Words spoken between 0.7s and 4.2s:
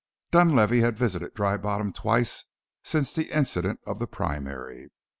had visited Dry Bottom twice since the incident of the